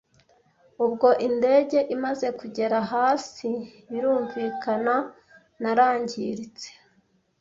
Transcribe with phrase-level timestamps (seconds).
[0.85, 3.49] Ubwo indege imaze kugera hasi
[3.89, 4.95] birumvikana
[5.61, 6.67] narangiritse